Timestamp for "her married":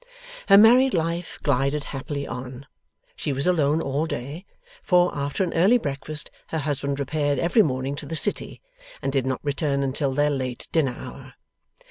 0.49-0.95